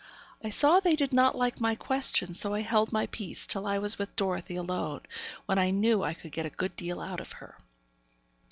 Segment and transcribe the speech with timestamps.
[0.43, 3.77] I saw they did not like my question, so I held my peace till I
[3.77, 5.01] was with Dorothy alone,
[5.45, 7.55] when I knew I could get a good deal out of her.